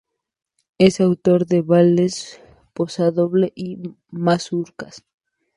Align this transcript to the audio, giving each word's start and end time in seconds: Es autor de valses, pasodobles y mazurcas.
Es 0.79 0.99
autor 0.99 1.45
de 1.45 1.61
valses, 1.61 2.41
pasodobles 2.73 3.51
y 3.53 3.77
mazurcas. 4.09 5.05